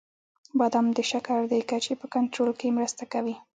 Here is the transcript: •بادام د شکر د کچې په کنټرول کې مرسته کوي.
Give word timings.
•بادام 0.57 0.87
د 0.97 0.99
شکر 1.11 1.39
د 1.51 1.53
کچې 1.69 1.93
په 2.01 2.05
کنټرول 2.15 2.51
کې 2.59 2.75
مرسته 2.77 3.03
کوي. 3.13 3.35